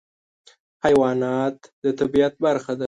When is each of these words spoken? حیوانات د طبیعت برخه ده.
حیوانات 0.85 1.57
د 1.83 1.85
طبیعت 1.99 2.33
برخه 2.45 2.71
ده. 2.75 2.79